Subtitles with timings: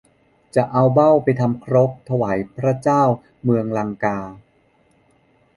[0.55, 3.03] จะเอาเบ้าไปทำครกถวายพระเจ้า
[3.43, 4.19] เมืองลังกา